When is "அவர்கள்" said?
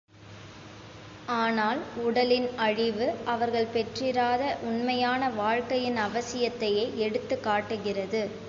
3.25-3.67